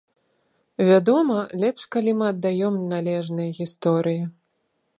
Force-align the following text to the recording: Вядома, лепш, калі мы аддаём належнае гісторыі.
Вядома, 0.87 1.35
лепш, 1.63 1.85
калі 1.95 2.11
мы 2.21 2.25
аддаём 2.33 2.79
належнае 2.95 3.49
гісторыі. 3.59 4.21